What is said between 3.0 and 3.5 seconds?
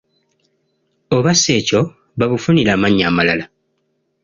amalala.